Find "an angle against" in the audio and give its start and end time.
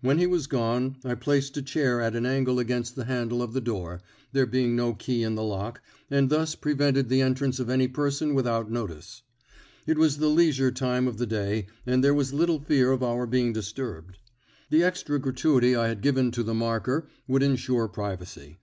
2.16-2.96